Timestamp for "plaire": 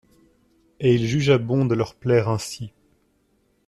1.93-2.27